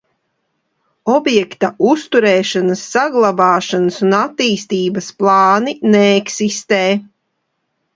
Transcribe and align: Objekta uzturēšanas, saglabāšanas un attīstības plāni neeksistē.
Objekta 1.15 1.69
uzturēšanas, 1.91 2.83
saglabāšanas 2.95 4.03
un 4.09 4.19
attīstības 4.25 5.15
plāni 5.23 5.81
neeksistē. 5.97 6.87